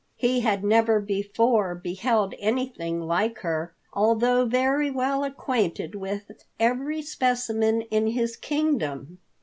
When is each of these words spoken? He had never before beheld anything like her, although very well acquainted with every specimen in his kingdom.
He 0.15 0.39
had 0.39 0.63
never 0.63 0.99
before 0.99 1.75
beheld 1.75 2.33
anything 2.39 3.01
like 3.01 3.37
her, 3.41 3.75
although 3.93 4.45
very 4.45 4.89
well 4.89 5.23
acquainted 5.23 5.93
with 5.93 6.43
every 6.59 7.03
specimen 7.03 7.83
in 7.83 8.07
his 8.07 8.35
kingdom. 8.35 9.19